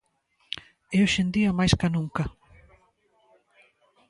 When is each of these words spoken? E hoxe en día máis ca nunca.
E 0.95 0.97
hoxe 1.03 1.19
en 1.23 1.29
día 1.35 1.57
máis 1.59 1.73
ca 1.79 1.87
nunca. 1.95 2.23